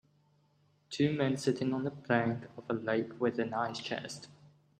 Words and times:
Two 0.89 1.13
men 1.13 1.37
sitting 1.37 1.71
on 1.73 1.83
the 1.83 1.91
bank 1.91 2.45
of 2.57 2.63
a 2.67 2.73
lake 2.73 3.21
with 3.21 3.37
an 3.37 3.53
ice 3.53 3.77
chest. 3.77 4.29